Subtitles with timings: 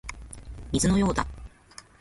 [0.79, 1.27] 水のようだ